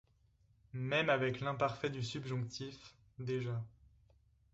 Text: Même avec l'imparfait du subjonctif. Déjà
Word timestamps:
Même 0.73 1.11
avec 1.11 1.41
l'imparfait 1.41 1.91
du 1.91 2.01
subjonctif. 2.01 2.95
Déjà 3.19 3.63